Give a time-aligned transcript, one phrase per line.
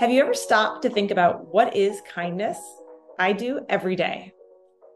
[0.00, 2.58] Have you ever stopped to think about what is kindness?
[3.16, 4.32] I do every day.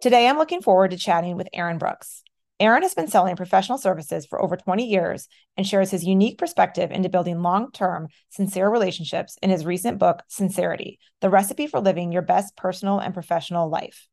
[0.00, 2.24] Today, I'm looking forward to chatting with Aaron Brooks.
[2.58, 6.90] Aaron has been selling professional services for over 20 years and shares his unique perspective
[6.90, 12.10] into building long term, sincere relationships in his recent book, Sincerity The Recipe for Living
[12.10, 14.08] Your Best Personal and Professional Life.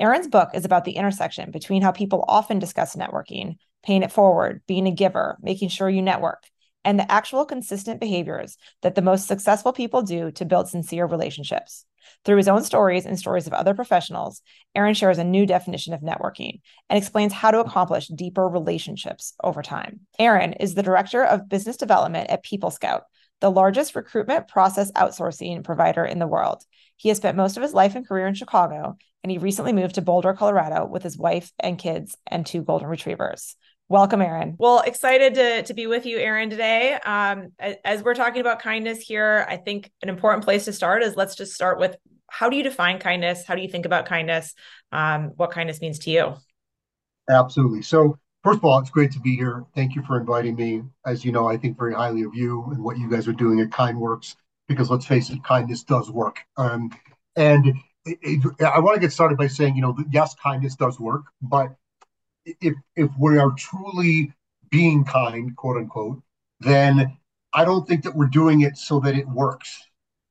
[0.00, 4.62] Aaron's book is about the intersection between how people often discuss networking, paying it forward,
[4.66, 6.44] being a giver, making sure you network,
[6.84, 11.84] and the actual consistent behaviors that the most successful people do to build sincere relationships.
[12.24, 14.42] Through his own stories and stories of other professionals,
[14.74, 19.62] Aaron shares a new definition of networking and explains how to accomplish deeper relationships over
[19.62, 20.00] time.
[20.18, 23.02] Aaron is the director of business development at PeopleScout,
[23.40, 26.62] the largest recruitment process outsourcing provider in the world.
[26.96, 29.94] He has spent most of his life and career in Chicago, and he recently moved
[29.96, 33.56] to Boulder, Colorado with his wife and kids and two golden retrievers.
[33.90, 34.54] Welcome, Aaron.
[34.56, 36.92] Well, excited to, to be with you, Aaron, today.
[36.92, 37.48] Um,
[37.84, 41.34] as we're talking about kindness here, I think an important place to start is let's
[41.34, 41.96] just start with
[42.28, 43.44] how do you define kindness?
[43.44, 44.54] How do you think about kindness?
[44.92, 46.34] Um, what kindness means to you?
[47.28, 47.82] Absolutely.
[47.82, 49.64] So, first of all, it's great to be here.
[49.74, 50.84] Thank you for inviting me.
[51.04, 53.58] As you know, I think very highly of you and what you guys are doing
[53.58, 54.36] at Kind Works,
[54.68, 56.38] because let's face it, kindness does work.
[56.56, 56.92] Um,
[57.34, 57.66] and
[58.04, 61.24] it, it, I want to get started by saying, you know, yes, kindness does work,
[61.42, 61.74] but
[62.44, 64.32] if if we are truly
[64.70, 66.22] being kind, quote unquote,
[66.60, 67.16] then
[67.52, 69.82] I don't think that we're doing it so that it works.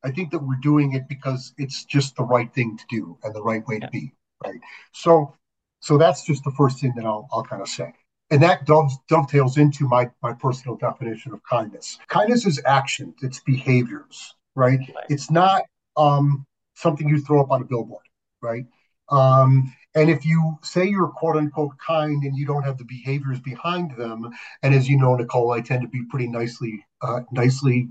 [0.03, 3.35] I think that we're doing it because it's just the right thing to do and
[3.35, 3.87] the right way yeah.
[3.87, 4.13] to be,
[4.45, 4.59] right?
[4.93, 5.35] So,
[5.81, 7.93] so that's just the first thing that I'll I'll kind of say,
[8.31, 11.99] and that dovetails into my my personal definition of kindness.
[12.07, 14.79] Kindness is actions, it's behaviors, right?
[14.79, 15.05] right.
[15.09, 15.63] It's not
[15.97, 18.05] um, something you throw up on a billboard,
[18.41, 18.65] right?
[19.11, 23.39] Um, and if you say you're quote unquote kind and you don't have the behaviors
[23.39, 24.29] behind them,
[24.61, 27.89] and as you know, Nicole, I tend to be pretty nicely, uh, nicely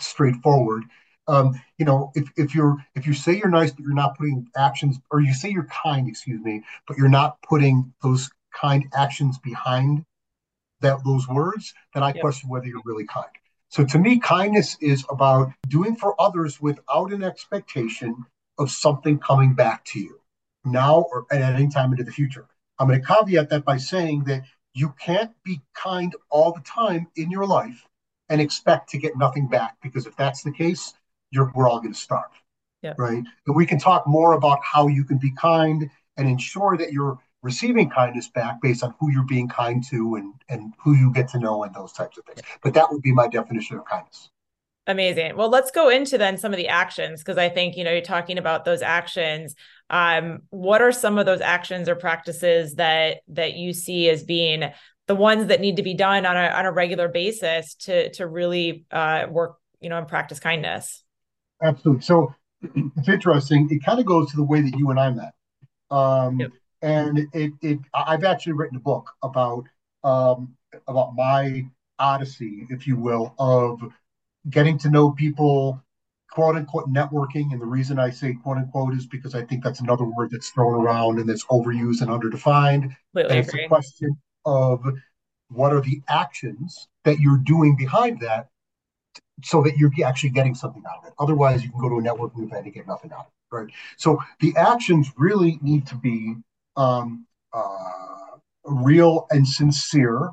[0.00, 0.84] straightforward.
[1.28, 4.48] Um, you know, if, if you're if you say you're nice but you're not putting
[4.56, 9.38] actions, or you say you're kind, excuse me, but you're not putting those kind actions
[9.38, 10.04] behind
[10.80, 12.20] that those words, then I yep.
[12.20, 13.26] question whether you're really kind.
[13.68, 18.24] So to me, kindness is about doing for others without an expectation
[18.58, 20.19] of something coming back to you
[20.64, 22.46] now or at any time into the future.
[22.78, 27.08] I'm going to caveat that by saying that you can't be kind all the time
[27.16, 27.86] in your life
[28.28, 30.94] and expect to get nothing back because if that's the case,
[31.32, 32.30] we're all going to starve.
[32.82, 32.94] Yeah.
[32.96, 33.22] Right.
[33.46, 37.18] And we can talk more about how you can be kind and ensure that you're
[37.42, 41.28] receiving kindness back based on who you're being kind to and, and who you get
[41.28, 42.40] to know and those types of things.
[42.62, 44.30] But that would be my definition of kindness.
[44.86, 45.36] Amazing.
[45.36, 48.00] Well, let's go into then some of the actions because I think, you know, you're
[48.00, 49.54] talking about those actions.
[49.90, 54.70] Um, what are some of those actions or practices that that you see as being
[55.06, 58.26] the ones that need to be done on a on a regular basis to to
[58.26, 61.04] really uh, work, you know, and practice kindness?
[61.62, 62.02] Absolutely.
[62.02, 63.68] So it's interesting.
[63.70, 65.34] It kind of goes to the way that you and I met.
[65.90, 66.50] Um, yep.
[66.80, 69.64] and it it I've actually written a book about
[70.04, 70.56] um
[70.88, 71.66] about my
[71.98, 73.80] odyssey, if you will, of
[74.48, 75.82] getting to know people,
[76.30, 77.52] quote unquote networking.
[77.52, 80.50] And the reason I say quote unquote is because I think that's another word that's
[80.50, 82.94] thrown around and that's overused and underdefined.
[83.12, 84.84] Completely and it's a question of
[85.48, 88.48] what are the actions that you're doing behind that
[89.42, 91.14] so that you're actually getting something out of it.
[91.18, 93.56] Otherwise, you can go to a networking event and get nothing out of it.
[93.56, 93.68] Right.
[93.96, 96.36] So the actions really need to be
[96.76, 100.30] um, uh, real and sincere,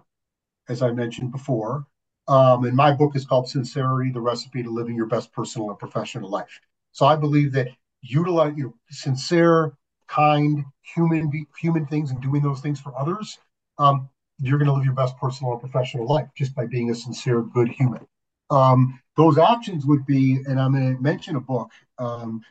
[0.70, 1.86] as I mentioned before.
[2.28, 5.80] Um, and my book is called Sincerity: The Recipe to Living Your Best Personal and
[5.80, 6.60] Professional Life.
[6.92, 7.70] So I believe that
[8.02, 9.74] utilize you know, sincere,
[10.08, 13.38] kind, human human things and doing those things for others,
[13.78, 16.96] um, you're going to live your best personal and professional life just by being a
[16.96, 18.06] sincere, good human.
[18.50, 22.42] Um, those actions would be, and I'm going to mention a book um,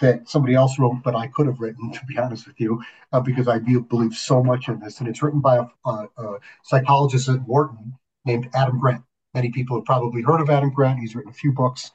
[0.00, 2.82] that somebody else wrote, but I could have written, to be honest with you,
[3.12, 5.00] uh, because I believe so much in this.
[5.00, 9.02] And it's written by a, a, a psychologist at Wharton named Adam Grant.
[9.34, 10.98] Many people have probably heard of Adam Grant.
[10.98, 11.92] He's written a few books.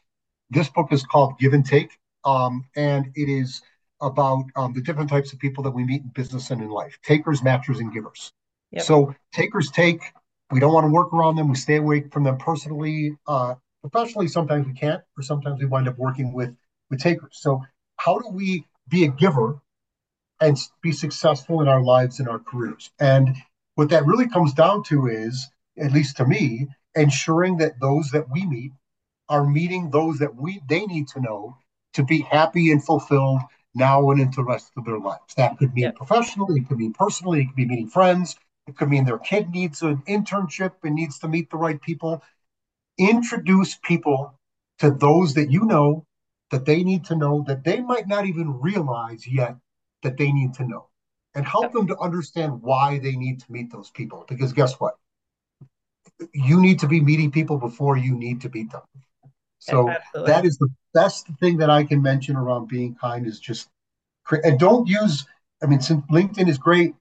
[0.49, 3.61] This book is called Give and Take, um, and it is
[4.01, 6.97] about um, the different types of people that we meet in business and in life
[7.03, 8.31] takers, matchers, and givers.
[8.71, 8.83] Yep.
[8.83, 10.01] So, takers take,
[10.51, 11.49] we don't want to work around them.
[11.49, 13.17] We stay away from them personally.
[13.27, 16.55] Uh, professionally, sometimes we can't, or sometimes we wind up working with,
[16.89, 17.37] with takers.
[17.41, 17.61] So,
[17.97, 19.59] how do we be a giver
[20.41, 22.91] and be successful in our lives and our careers?
[22.99, 23.35] And
[23.75, 28.29] what that really comes down to is, at least to me, ensuring that those that
[28.31, 28.71] we meet
[29.29, 31.57] are meeting those that we they need to know
[31.93, 33.41] to be happy and fulfilled
[33.73, 35.33] now and into the rest of their lives.
[35.35, 35.91] That could mean yeah.
[35.91, 38.35] professionally, it could mean personally, it could be meeting friends,
[38.67, 42.23] it could mean their kid needs an internship and needs to meet the right people.
[42.97, 44.39] Introduce people
[44.79, 46.05] to those that you know
[46.51, 49.55] that they need to know that they might not even realize yet
[50.03, 50.87] that they need to know
[51.33, 54.25] and help them to understand why they need to meet those people.
[54.27, 54.97] Because guess what?
[56.33, 58.81] You need to be meeting people before you need to meet them.
[59.59, 60.31] So Absolutely.
[60.31, 63.69] that is the best thing that I can mention around being kind is just
[64.31, 65.25] and don't use.
[65.61, 66.93] I mean, since LinkedIn is great,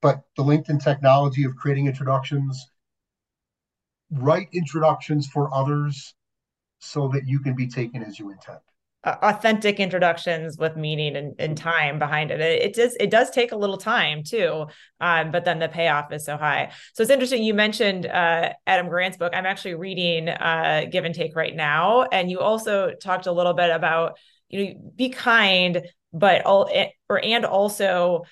[0.00, 2.70] but the LinkedIn technology of creating introductions,
[4.10, 6.14] write introductions for others
[6.80, 8.60] so that you can be taken as you intend
[9.04, 12.40] authentic introductions with meaning and, and, time behind it.
[12.40, 12.62] it.
[12.62, 14.66] It does it does take a little time too,
[15.00, 16.70] um, but then the payoff is so high.
[16.94, 17.42] So it's interesting.
[17.42, 19.32] You mentioned uh, Adam Grant's book.
[19.34, 23.54] I'm actually reading uh, Give and Take right now, and you also talked a little
[23.54, 24.18] bit about
[24.48, 25.82] you know be kind,
[26.12, 28.22] but all eh, or and also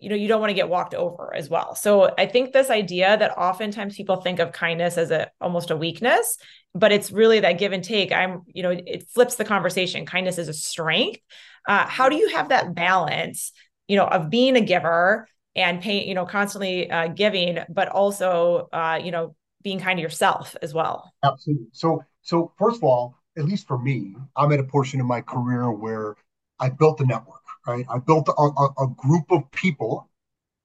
[0.00, 1.74] you know you don't want to get walked over as well.
[1.74, 5.76] So i think this idea that oftentimes people think of kindness as a almost a
[5.76, 6.38] weakness
[6.74, 8.12] but it's really that give and take.
[8.12, 10.06] I'm you know it flips the conversation.
[10.06, 11.20] Kindness is a strength.
[11.66, 13.52] Uh, how do you have that balance
[13.88, 15.26] you know of being a giver
[15.56, 20.02] and paying you know constantly uh, giving but also uh, you know being kind to
[20.02, 21.12] yourself as well?
[21.24, 21.66] Absolutely.
[21.72, 25.20] So so first of all at least for me i'm at a portion of my
[25.20, 26.16] career where
[26.58, 27.37] i built the network
[27.68, 30.08] right i built a, a, a group of people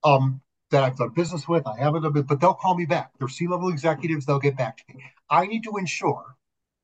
[0.03, 0.41] um,
[0.71, 1.65] that I've done business with.
[1.67, 3.11] I haven't done but they'll call me back.
[3.17, 4.25] They're C-level executives.
[4.25, 5.03] They'll get back to me.
[5.29, 6.35] I need to ensure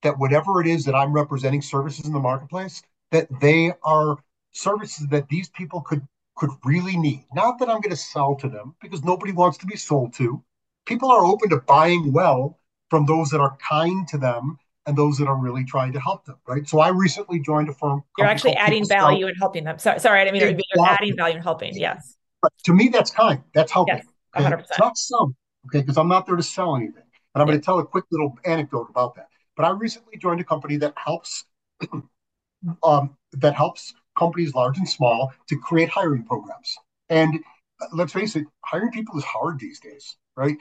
[0.03, 2.81] that whatever it is that I'm representing services in the marketplace,
[3.11, 4.17] that they are
[4.51, 7.25] services that these people could could really need.
[7.33, 10.41] Not that I'm going to sell to them because nobody wants to be sold to.
[10.85, 12.57] People are open to buying well
[12.89, 14.57] from those that are kind to them
[14.89, 16.67] and those that are really trying to help them, right?
[16.67, 18.03] So I recently joined a firm.
[18.17, 19.77] You're actually adding value and helping them.
[19.77, 20.65] Sorry, sorry, I didn't mean exactly.
[20.75, 21.77] you're adding value and helping.
[21.77, 22.15] Yes.
[22.41, 23.43] But to me, that's kind.
[23.53, 23.97] That's helping.
[23.97, 24.53] Yes, 100%.
[24.53, 24.63] Okay?
[24.67, 25.35] It's not some,
[25.67, 25.81] okay?
[25.81, 27.03] Because I'm not there to sell anything.
[27.35, 27.51] And I'm yeah.
[27.51, 29.27] going to tell a quick little anecdote about that.
[29.55, 31.45] But I recently joined a company that helps
[32.83, 36.75] um, that helps companies large and small to create hiring programs.
[37.09, 37.35] And
[37.79, 40.57] uh, let's face it, hiring people is hard these days, right?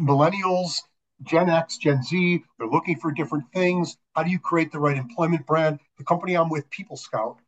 [0.00, 0.80] Millennials,
[1.22, 3.96] Gen X, Gen Z, they're looking for different things.
[4.14, 5.80] How do you create the right employment brand?
[5.98, 7.38] The company I'm with, PeopleScout,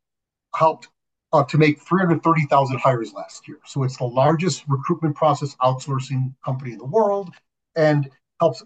[0.55, 0.89] helped
[1.33, 3.59] uh, to make 330,000 hires last year.
[3.65, 7.31] So it's the largest recruitment process outsourcing company in the world,
[7.77, 8.63] and helps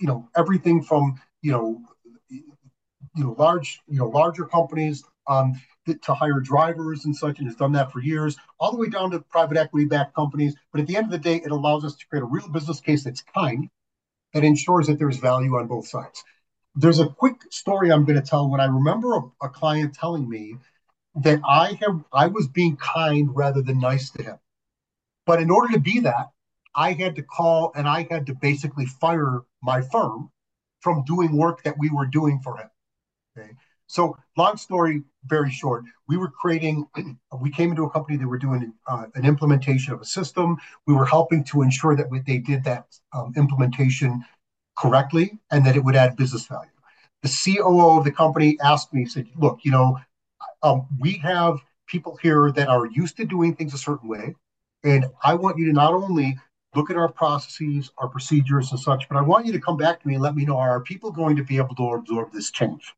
[0.00, 1.82] you know everything from you know
[2.30, 7.56] you know large you know larger companies um, to hire drivers and such, and has
[7.56, 10.54] done that for years, all the way down to private equity backed companies.
[10.72, 12.80] But at the end of the day, it allows us to create a real business
[12.80, 13.68] case that's kind,
[14.34, 16.22] that ensures that there's value on both sides.
[16.74, 18.50] There's a quick story I'm going to tell.
[18.50, 20.56] When I remember a, a client telling me
[21.22, 24.38] that I have I was being kind rather than nice to him.
[25.24, 26.26] But in order to be that,
[26.74, 30.30] I had to call and I had to basically fire my firm
[30.80, 32.68] from doing work that we were doing for him.
[33.38, 33.52] Okay.
[33.86, 36.86] So long story very short, we were creating,
[37.40, 40.56] we came into a company that were doing uh, an implementation of a system.
[40.86, 44.24] We were helping to ensure that we, they did that um, implementation
[44.76, 46.70] correctly and that it would add business value.
[47.22, 49.98] The COO of the company asked me, said, look, you know,
[50.62, 54.34] um, we have people here that are used to doing things a certain way.
[54.82, 56.38] And I want you to not only
[56.74, 60.00] look at our processes, our procedures, and such, but I want you to come back
[60.00, 62.50] to me and let me know are people going to be able to absorb this
[62.50, 62.94] change?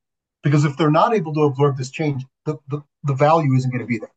[0.46, 3.80] Because if they're not able to absorb this change, the, the, the value isn't going
[3.80, 4.12] to be there.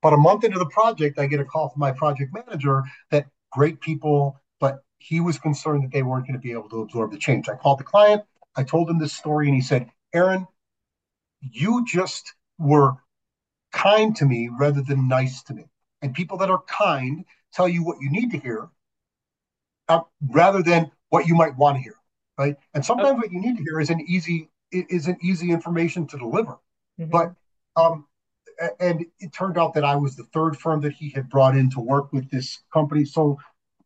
[0.00, 3.26] But a month into the project, I get a call from my project manager that
[3.52, 7.12] great people, but he was concerned that they weren't going to be able to absorb
[7.12, 7.50] the change.
[7.50, 8.22] I called the client,
[8.56, 10.46] I told him this story, and he said, Aaron,
[11.42, 12.94] you just were
[13.70, 15.66] kind to me rather than nice to me.
[16.00, 18.70] And people that are kind tell you what you need to hear
[19.90, 20.00] uh,
[20.30, 21.96] rather than what you might want to hear,
[22.38, 22.56] right?
[22.72, 23.18] And sometimes okay.
[23.18, 26.58] what you need to hear is an easy is an easy information to deliver.
[27.00, 27.10] Mm-hmm.
[27.10, 27.34] But
[27.76, 28.06] um,
[28.80, 31.70] and it turned out that I was the third firm that he had brought in
[31.70, 33.04] to work with this company.
[33.04, 33.38] So,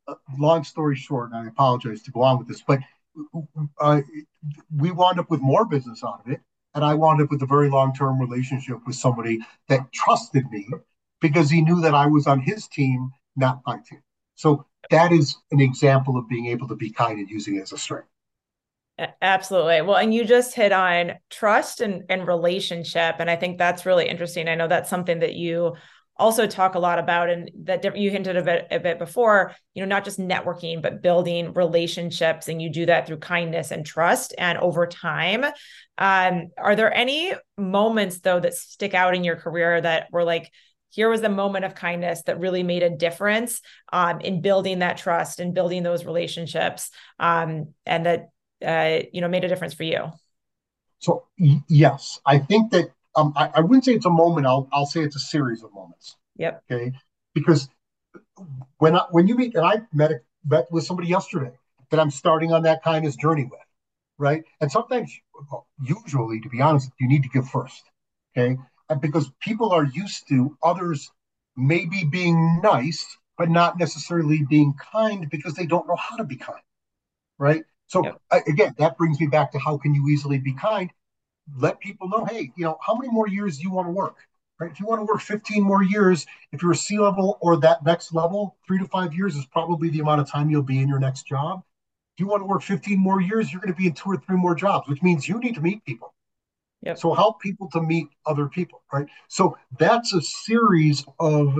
[0.08, 2.80] uh, long story short, and I apologize to go on with this, but
[3.80, 4.00] uh,
[4.74, 6.40] we wound up with more business out of it.
[6.74, 10.66] And I wound up with a very long term relationship with somebody that trusted me
[11.20, 14.02] because he knew that I was on his team, not my team.
[14.36, 17.72] So that is an example of being able to be kind and using it as
[17.72, 18.08] a strength.
[19.20, 19.82] Absolutely.
[19.82, 23.16] Well, and you just hit on trust and, and relationship.
[23.18, 24.48] And I think that's really interesting.
[24.48, 25.74] I know that's something that you
[26.16, 29.82] also talk a lot about and that you hinted a bit a bit before you
[29.82, 34.34] know not just networking but building relationships and you do that through kindness and trust
[34.36, 35.42] and over time
[35.98, 40.50] um, are there any moments though that stick out in your career that were like
[40.90, 44.98] here was a moment of kindness that really made a difference um, in building that
[44.98, 48.28] trust and building those relationships um, and that
[48.64, 50.10] uh, you know made a difference for you
[50.98, 51.24] So
[51.68, 54.46] yes, I think that um, I, I, wouldn't say it's a moment.
[54.46, 56.16] I'll I'll say it's a series of moments.
[56.36, 56.62] Yep.
[56.70, 56.92] Okay.
[57.34, 57.68] Because
[58.78, 60.12] when I, when you meet, and I met
[60.46, 61.52] met with somebody yesterday
[61.90, 63.60] that I'm starting on that kindness journey with,
[64.18, 64.44] right?
[64.60, 65.12] And sometimes,
[65.82, 67.82] usually, to be honest, you need to give first.
[68.36, 68.56] Okay.
[68.88, 71.10] And because people are used to others
[71.56, 76.36] maybe being nice, but not necessarily being kind because they don't know how to be
[76.36, 76.60] kind.
[77.38, 77.64] Right.
[77.92, 78.42] So yep.
[78.46, 80.90] again, that brings me back to how can you easily be kind?
[81.58, 84.16] Let people know, hey, you know, how many more years do you want to work?
[84.58, 84.70] Right?
[84.70, 87.84] If you want to work 15 more years, if you're a C level or that
[87.84, 90.88] next level, three to five years is probably the amount of time you'll be in
[90.88, 91.64] your next job.
[92.16, 94.16] If you want to work 15 more years, you're going to be in two or
[94.16, 96.14] three more jobs, which means you need to meet people.
[96.80, 96.96] Yep.
[96.96, 99.06] So help people to meet other people, right?
[99.28, 101.58] So that's a series of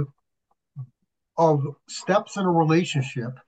[1.36, 3.38] of steps in a relationship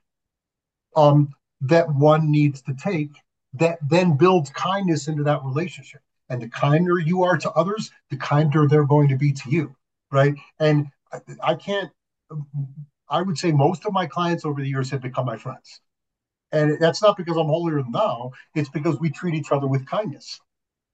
[0.95, 1.29] um,
[1.67, 3.11] that one needs to take
[3.53, 6.01] that then builds kindness into that relationship.
[6.29, 9.75] And the kinder you are to others, the kinder they're going to be to you,
[10.11, 10.33] right?
[10.59, 10.87] And
[11.41, 11.91] I, can't.
[13.09, 15.81] I would say most of my clients over the years have become my friends.
[16.51, 18.31] And that's not because I'm holier than thou.
[18.55, 20.39] It's because we treat each other with kindness,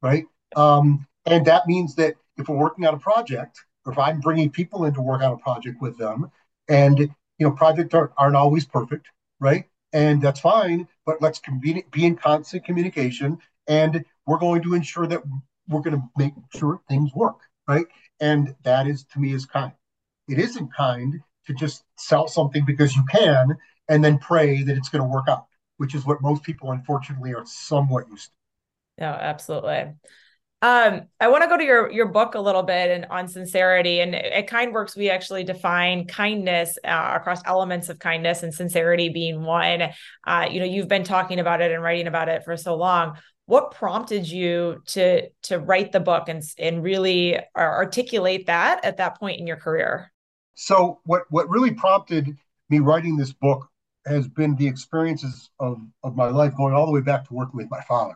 [0.01, 0.25] right?
[0.55, 4.49] Um, and that means that if we're working on a project, or if I'm bringing
[4.49, 6.31] people in to work on a project with them,
[6.67, 7.09] and you
[7.39, 9.07] know, projects aren't, aren't always perfect,
[9.39, 9.65] right?
[9.93, 15.21] And that's fine, but let's be in constant communication, and we're going to ensure that
[15.67, 17.85] we're going to make sure things work, right?
[18.19, 19.73] And that is to me is kind.
[20.27, 23.57] It isn't kind to just sell something because you can
[23.89, 25.45] and then pray that it's going to work out,
[25.77, 28.31] which is what most people unfortunately are somewhat used to.
[28.99, 29.93] No, absolutely.
[30.63, 33.99] Um, I want to go to your your book a little bit and on sincerity.
[33.99, 39.43] And at KindWorks, we actually define kindness uh, across elements of kindness, and sincerity being
[39.43, 39.89] one.
[40.25, 43.17] Uh, you know, you've been talking about it and writing about it for so long.
[43.47, 49.19] What prompted you to to write the book and and really articulate that at that
[49.19, 50.11] point in your career?
[50.53, 52.37] So, what what really prompted
[52.69, 53.67] me writing this book
[54.05, 57.57] has been the experiences of of my life, going all the way back to working
[57.57, 58.15] with my father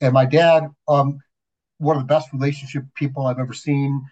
[0.00, 0.68] and my dad.
[0.88, 1.18] Um,
[1.82, 4.02] one of the best relationship people I've ever seen.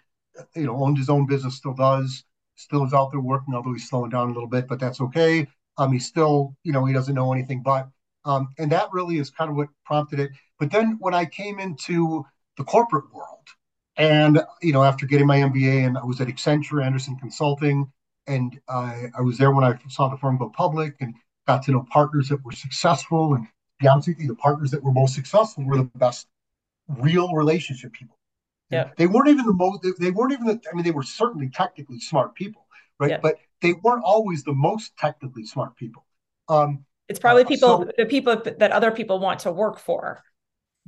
[0.55, 2.23] You know, owned his own business, still does,
[2.55, 5.47] still is out there working, although he's slowing down a little bit, but that's okay.
[5.77, 7.87] Um, he's still, you know, he doesn't know anything but.
[8.23, 10.31] Um, and that really is kind of what prompted it.
[10.59, 12.23] But then when I came into
[12.57, 13.47] the corporate world,
[13.97, 17.91] and you know, after getting my MBA, and I was at Accenture, Andersen Consulting,
[18.27, 21.13] and I, I was there when I saw the firm go public, and
[21.47, 23.33] got to know partners that were successful.
[23.33, 26.27] And to be honest with you, the partners that were most successful were the best
[26.99, 28.17] real relationship people.
[28.69, 28.89] Yeah.
[28.97, 31.99] They weren't even the most, they weren't even, the, I mean, they were certainly technically
[31.99, 32.67] smart people,
[32.99, 33.11] right?
[33.11, 33.19] Yeah.
[33.21, 36.05] But they weren't always the most technically smart people.
[36.47, 40.23] Um, it's probably uh, people, so, the people that other people want to work for.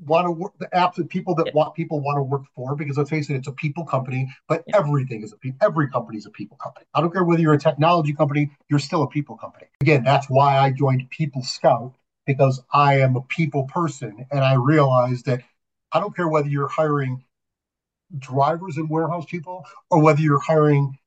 [0.06, 1.52] Want to work, the apps that people that yeah.
[1.54, 4.64] want people want to work for, because let's face it, it's a people company, but
[4.66, 4.78] yeah.
[4.78, 6.86] everything is a people, every company is a people company.
[6.94, 9.66] I don't care whether you're a technology company, you're still a people company.
[9.82, 11.94] Again, that's why I joined PeopleScout,
[12.26, 15.42] because I am a people person and I realized that
[15.94, 17.24] I don't care whether you're hiring
[18.18, 20.98] drivers and warehouse people or whether you're hiring,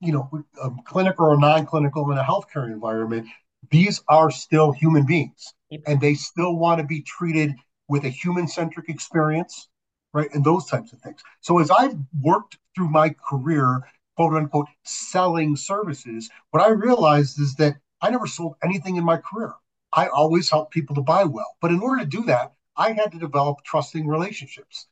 [0.00, 3.28] you know, a clinical or non-clinical in a healthcare environment.
[3.70, 5.54] These are still human beings,
[5.86, 7.54] and they still want to be treated
[7.88, 9.68] with a human-centric experience,
[10.12, 10.28] right?
[10.34, 11.22] And those types of things.
[11.40, 13.82] So as I've worked through my career,
[14.16, 19.18] quote unquote, selling services, what I realized is that I never sold anything in my
[19.18, 19.54] career.
[19.92, 21.56] I always helped people to buy well.
[21.60, 24.86] But in order to do that, I had to develop trusting relationships.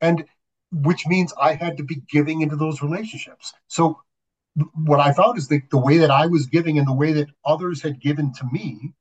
[0.00, 0.24] And
[0.72, 3.52] which means I had to be giving into those relationships.
[3.68, 4.00] So
[4.74, 7.28] what I found is that the way that I was giving and the way that
[7.44, 8.92] others had given to me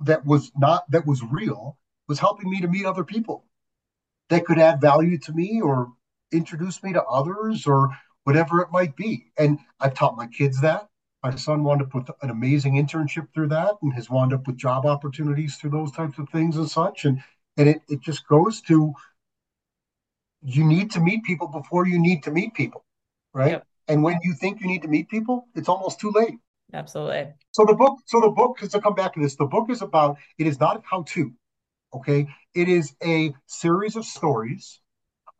[0.00, 1.78] that was not that was real
[2.08, 3.44] was helping me to meet other people
[4.28, 5.92] that could add value to me or
[6.32, 7.90] introduce me to others or
[8.24, 9.26] whatever it might be.
[9.38, 10.88] And I've taught my kids that.
[11.22, 14.56] My son wound up with an amazing internship through that and has wound up with
[14.56, 17.04] job opportunities through those types of things and such.
[17.04, 17.22] And
[17.56, 18.92] and it, it just goes to
[20.42, 22.84] you need to meet people before you need to meet people.
[23.32, 23.52] Right.
[23.52, 23.66] Yep.
[23.88, 26.38] And when you think you need to meet people, it's almost too late.
[26.74, 27.32] Absolutely.
[27.50, 29.82] So the book, so the book, because to come back to this, the book is
[29.82, 31.32] about it is not how to,
[31.94, 32.26] okay?
[32.54, 34.80] It is a series of stories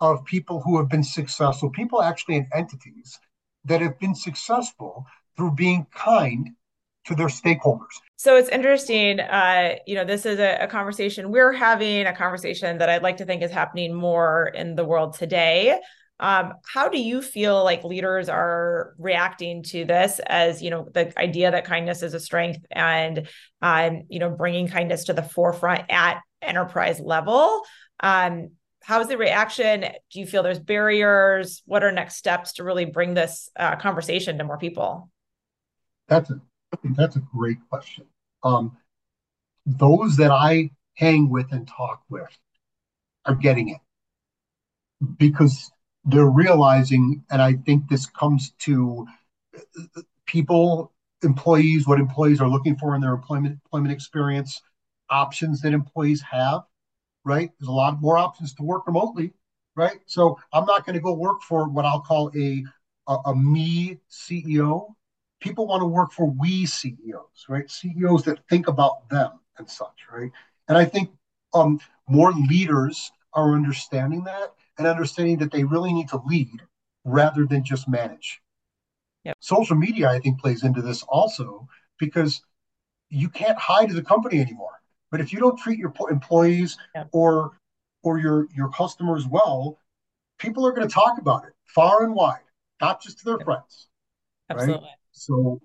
[0.00, 3.18] of people who have been successful, people actually in entities
[3.64, 6.50] that have been successful through being kind
[7.04, 8.00] to their stakeholders.
[8.16, 9.18] So it's interesting.
[9.20, 13.16] Uh, you know, this is a, a, conversation we're having, a conversation that I'd like
[13.16, 15.80] to think is happening more in the world today.
[16.20, 21.12] Um, how do you feel like leaders are reacting to this as you know the
[21.18, 23.26] idea that kindness is a strength and
[23.60, 27.62] um, you know bringing kindness to the forefront at enterprise level?
[27.98, 28.50] Um,
[28.84, 29.80] how's the reaction?
[29.80, 31.62] Do you feel there's barriers?
[31.66, 35.10] What are next steps to really bring this uh, conversation to more people?
[36.08, 36.40] That's a
[36.84, 38.06] that's a great question.
[38.44, 38.76] Um,
[39.66, 42.36] those that I hang with and talk with
[43.26, 43.80] are getting it
[45.18, 45.70] because
[46.04, 49.06] they're realizing, and I think this comes to
[50.26, 50.92] people,
[51.22, 54.60] employees, what employees are looking for in their employment employment experience,
[55.10, 56.62] options that employees have,
[57.24, 57.50] right?
[57.58, 59.32] There's a lot more options to work remotely,
[59.76, 59.98] right?
[60.06, 62.64] So I'm not going to go work for what I'll call a,
[63.08, 64.94] a, a me CEO.
[65.42, 67.68] People want to work for we CEOs, right?
[67.68, 70.30] CEOs that think about them and such, right?
[70.68, 71.10] And I think
[71.52, 76.62] um, more leaders are understanding that and understanding that they really need to lead
[77.04, 78.40] rather than just manage.
[79.24, 79.36] Yep.
[79.40, 81.68] Social media, I think, plays into this also
[81.98, 82.42] because
[83.10, 84.80] you can't hide as a company anymore.
[85.10, 87.08] But if you don't treat your employees yep.
[87.12, 87.58] or
[88.02, 89.78] or your your customers well,
[90.38, 92.40] people are going to talk about it far and wide,
[92.80, 93.44] not just to their yep.
[93.44, 93.88] friends.
[94.50, 94.84] Absolutely.
[94.84, 94.92] Right?
[95.12, 95.60] So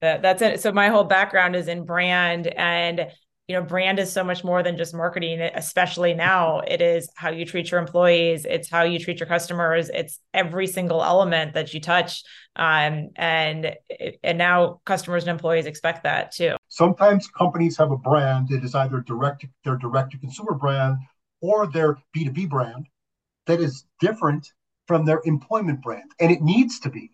[0.00, 0.60] that, that's it.
[0.60, 3.06] So my whole background is in brand and
[3.48, 6.60] you know brand is so much more than just marketing especially now.
[6.60, 8.44] It is how you treat your employees.
[8.44, 9.88] It's how you treat your customers.
[9.88, 12.22] It's every single element that you touch.
[12.56, 13.74] Um, and
[14.22, 16.56] and now customers and employees expect that too.
[16.68, 20.98] Sometimes companies have a brand that is either direct their direct to consumer brand
[21.40, 22.86] or their b2b brand
[23.46, 24.52] that is different
[24.86, 27.10] from their employment brand and it needs to be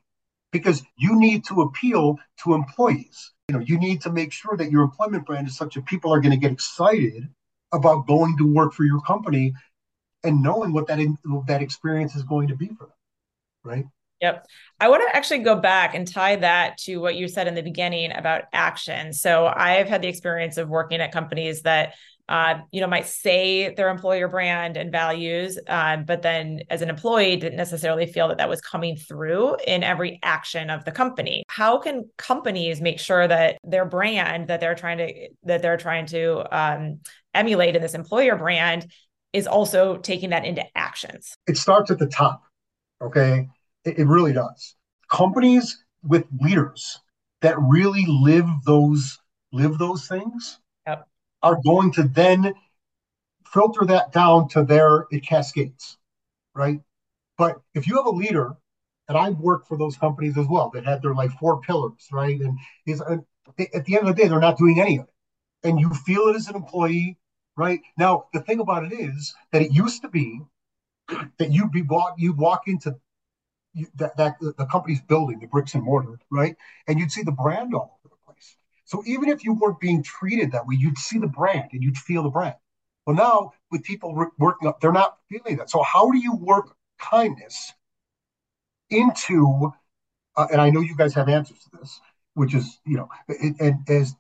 [0.53, 4.71] because you need to appeal to employees you know you need to make sure that
[4.71, 7.29] your employment brand is such that people are going to get excited
[7.73, 9.53] about going to work for your company
[10.25, 12.95] and knowing what that in, that experience is going to be for them
[13.65, 13.85] right
[14.23, 14.47] Yep.
[14.79, 17.63] I want to actually go back and tie that to what you said in the
[17.63, 19.13] beginning about action.
[19.13, 21.95] So I've had the experience of working at companies that
[22.29, 26.89] uh, you know, might say their employer brand and values, um, but then as an
[26.89, 31.45] employee didn't necessarily feel that that was coming through in every action of the company.
[31.49, 36.07] How can companies make sure that their brand that they're trying to that they're trying
[36.07, 37.01] to um,
[37.35, 38.91] emulate in this employer brand
[39.33, 41.35] is also taking that into actions?
[41.47, 42.43] It starts at the top.
[43.03, 43.49] Okay,
[43.85, 44.77] it, it really does.
[45.11, 47.01] Companies with leaders
[47.43, 49.19] that really live those
[49.53, 51.07] live those things yep
[51.43, 52.55] are going to then
[53.47, 55.99] filter that down to their it cascades,
[56.55, 56.81] right?
[57.39, 58.57] But if you have a leader,
[59.09, 62.41] and I've worked for those companies as well that had their like four pillars, right?
[62.41, 63.19] And is uh,
[63.75, 66.29] at the end of the day, they're not doing any of it, and you feel
[66.29, 67.19] it as an employee,
[67.57, 67.81] right?
[67.99, 70.41] Now the thing about it is that it used to be
[71.39, 72.97] that you'd be walk you'd walk into
[73.97, 76.57] that, that the company's building, the bricks and mortar, right?
[76.87, 78.01] And you'd see the brand all
[78.93, 81.97] so even if you weren't being treated that way, you'd see the brand and you'd
[81.97, 82.57] feel the brand.
[83.07, 85.71] Well, now with people working up, they're not feeling that.
[85.71, 87.73] So how do you work kindness
[88.91, 89.73] into?
[90.37, 92.01] Uh, and I know you guys have answers to this,
[92.35, 93.09] which is you know,
[93.59, 94.15] and as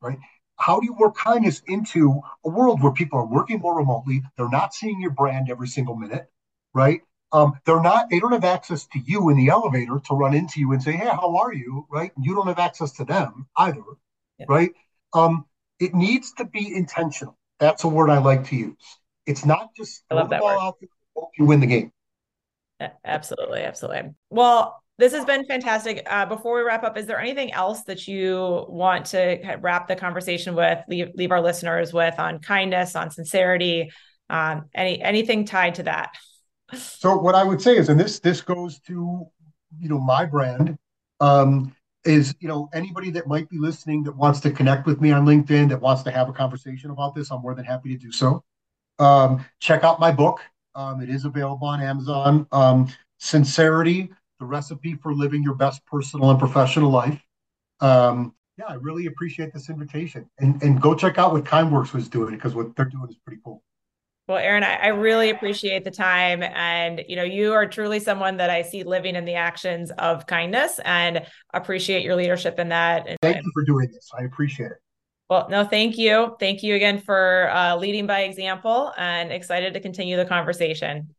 [0.00, 0.18] right.
[0.56, 4.22] How do you work kindness into a world where people are working more remotely?
[4.38, 6.30] They're not seeing your brand every single minute,
[6.72, 7.02] right?
[7.30, 8.08] Um, they're not.
[8.08, 10.92] They don't have access to you in the elevator to run into you and say,
[10.92, 12.12] "Hey, how are you?" Right?
[12.18, 13.82] You don't have access to them either
[14.38, 14.46] yeah.
[14.48, 14.70] right?
[15.12, 15.46] Um,
[15.80, 17.38] it needs to be intentional.
[17.60, 18.98] That's a word I like to use.
[19.26, 20.58] It's not just I love that word.
[20.60, 20.76] Out
[21.38, 21.92] you win the game.
[23.04, 24.10] Absolutely, absolutely.
[24.30, 26.06] Well, this has been fantastic.
[26.06, 29.96] Uh, before we wrap up, is there anything else that you want to wrap the
[29.96, 33.90] conversation with, leave leave our listeners with on kindness, on sincerity,
[34.30, 36.14] um, any anything tied to that?
[36.72, 39.26] So what I would say is, and this this goes to
[39.78, 40.76] you know my brand.
[41.20, 41.73] Um,
[42.04, 45.24] is you know anybody that might be listening that wants to connect with me on
[45.24, 48.12] linkedin that wants to have a conversation about this i'm more than happy to do
[48.12, 48.42] so.
[49.00, 50.40] Um, check out my book.
[50.76, 52.46] Um, it is available on amazon.
[52.52, 52.88] Um,
[53.18, 57.20] sincerity the recipe for living your best personal and professional life.
[57.80, 60.28] Um, yeah i really appreciate this invitation.
[60.38, 63.40] And, and go check out what kindworks was doing because what they're doing is pretty
[63.44, 63.62] cool
[64.26, 66.42] well, Aaron, I, I, really appreciate the time.
[66.42, 70.26] And, you know, you are truly someone that I see living in the actions of
[70.26, 73.06] kindness and appreciate your leadership in that.
[73.06, 74.08] And, thank you for doing this.
[74.18, 74.78] I appreciate it.
[75.28, 76.36] Well, no, thank you.
[76.40, 81.14] Thank you again for uh, leading by example and excited to continue the conversation.